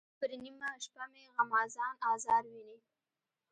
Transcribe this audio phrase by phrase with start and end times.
[0.19, 2.77] پر نیمه شپه مې غمازان آزار ویني.